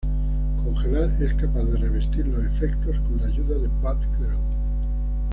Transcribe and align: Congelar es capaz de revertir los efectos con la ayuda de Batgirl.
Congelar 0.63 1.15
es 1.21 1.31
capaz 1.35 1.63
de 1.65 1.77
revertir 1.77 2.25
los 2.25 2.43
efectos 2.43 2.97
con 3.01 3.17
la 3.19 3.27
ayuda 3.27 3.59
de 3.59 3.69
Batgirl. 3.83 4.35